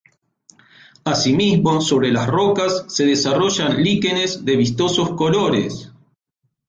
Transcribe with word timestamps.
Asimismo 1.05 1.79
sobre 1.79 2.11
las 2.11 2.25
rocas 2.27 2.85
se 2.87 3.05
desarrollan 3.05 3.83
"líquenes" 3.83 4.43
de 4.43 4.57
vistosos 4.57 5.11
colores. 5.11 5.91